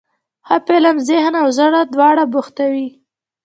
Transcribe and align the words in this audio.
ښه 0.47 0.57
فلم 0.65 0.97
ذهن 1.09 1.33
او 1.41 1.47
زړه 1.57 1.81
دواړه 1.93 2.23
بوختوي. 2.33 2.87